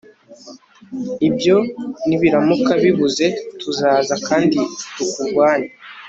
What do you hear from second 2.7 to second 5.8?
bibuze, tuzaza kandi tukurwanye